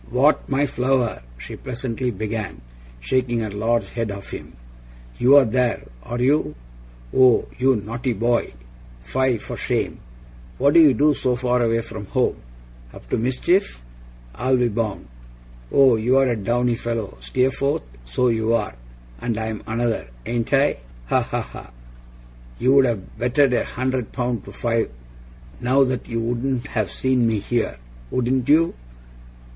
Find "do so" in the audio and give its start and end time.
10.95-11.35